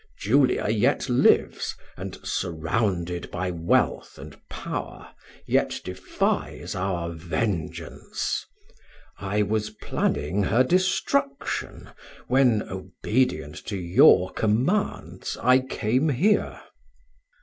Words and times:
Julia 0.17 0.67
yet 0.67 1.07
lives, 1.09 1.75
and, 1.95 2.17
surrounded 2.23 3.29
by 3.29 3.51
wealth 3.51 4.17
and 4.17 4.35
power, 4.49 5.09
yet 5.45 5.79
defies 5.83 6.73
our 6.73 7.11
vengeance. 7.11 8.43
I 9.19 9.43
was 9.43 9.69
planning 9.69 10.41
her 10.41 10.63
destruction, 10.63 11.91
when, 12.27 12.63
obedient 12.63 13.57
to 13.67 13.77
your 13.77 14.31
commands, 14.31 15.37
I 15.39 15.59
came 15.59 16.09
here." 16.09 16.59